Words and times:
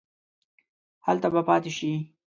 هلته 1.05 1.27
به 1.33 1.41
پاتې 1.47 1.71
شې. 1.77 1.93